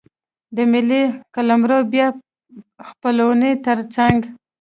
د 0.55 0.57
ملي 0.71 1.03
قلمرو 1.35 1.79
بیا 1.91 2.07
خپلونې 2.89 3.51
ترڅنګ. 3.65 4.19